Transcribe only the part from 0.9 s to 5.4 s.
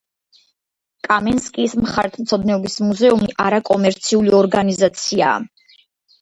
კამენსკის მხარეთმცოდნეობის მუზეუმი არაკომერციული ორგანიზაციაა.